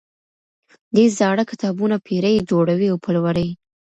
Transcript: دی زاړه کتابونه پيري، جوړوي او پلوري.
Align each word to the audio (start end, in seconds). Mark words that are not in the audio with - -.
دی 0.95 1.05
زاړه 1.17 1.43
کتابونه 1.51 1.95
پيري، 2.05 2.33
جوړوي 2.49 2.87
او 2.91 2.97
پلوري. 3.03 3.49